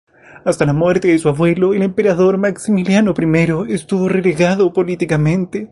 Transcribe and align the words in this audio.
Hasta 0.45 0.65
la 0.65 0.73
muerte 0.73 1.09
de 1.09 1.19
su 1.19 1.29
abuelo, 1.29 1.75
el 1.75 1.83
emperador 1.83 2.39
Maximiliano 2.39 3.13
I, 3.19 3.71
estuvo 3.71 4.09
relegado 4.09 4.73
políticamente. 4.73 5.69